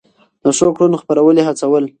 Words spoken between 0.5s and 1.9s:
ښو کړنو خپرول يې هڅول.